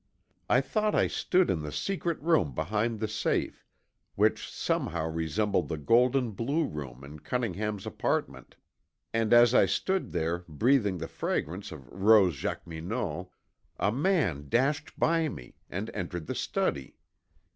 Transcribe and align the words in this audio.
I 0.49 0.61
thought 0.61 0.95
I 0.95 1.05
stood 1.05 1.51
in 1.51 1.61
the 1.61 1.71
secret 1.71 2.19
room 2.23 2.55
behind 2.55 2.99
the 2.99 3.07
safe, 3.07 3.67
which 4.15 4.51
somehow 4.51 5.07
resembled 5.07 5.67
the 5.69 5.77
gold 5.77 6.15
and 6.15 6.35
blue 6.35 6.65
room 6.65 7.03
in 7.03 7.19
Cunningham's 7.19 7.85
apartment, 7.85 8.55
and 9.13 9.31
as 9.31 9.53
I 9.53 9.67
stood 9.67 10.11
there 10.11 10.39
breathing 10.49 10.97
the 10.97 11.07
fragrance 11.07 11.71
of 11.71 11.87
Rose 11.87 12.37
Jacqueminot 12.37 13.27
a 13.79 13.91
man 13.91 14.47
dashed 14.49 14.97
by 14.99 15.29
me 15.29 15.53
and 15.69 15.91
entered 15.93 16.25
the 16.25 16.33
study. 16.33 16.95